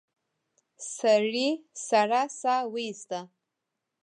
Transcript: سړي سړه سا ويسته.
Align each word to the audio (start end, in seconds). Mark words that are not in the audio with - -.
سړي 0.97 1.49
سړه 1.87 2.21
سا 2.39 2.55
ويسته. 2.73 3.19